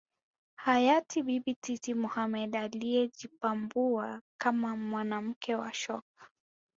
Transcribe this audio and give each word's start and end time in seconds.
Hayati 0.55 1.23
Bibi 1.23 1.55
Titi 1.61 1.93
Mohamed 1.93 2.55
aliyejipambua 2.55 4.21
kama 4.41 4.75
mwanamke 4.75 5.55
wa 5.55 5.73
shoka 5.73 6.29